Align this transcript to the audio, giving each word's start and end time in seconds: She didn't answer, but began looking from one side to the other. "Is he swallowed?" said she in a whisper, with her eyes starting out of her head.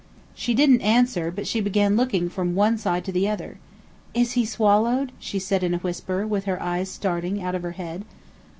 She 0.33 0.55
didn't 0.55 0.81
answer, 0.81 1.29
but 1.29 1.53
began 1.53 1.95
looking 1.95 2.27
from 2.27 2.55
one 2.55 2.79
side 2.79 3.05
to 3.05 3.11
the 3.11 3.29
other. 3.29 3.59
"Is 4.15 4.31
he 4.31 4.45
swallowed?" 4.47 5.11
said 5.21 5.61
she 5.61 5.65
in 5.67 5.75
a 5.75 5.77
whisper, 5.77 6.25
with 6.25 6.45
her 6.45 6.59
eyes 6.59 6.89
starting 6.89 7.39
out 7.43 7.53
of 7.53 7.61
her 7.61 7.73
head. 7.73 8.03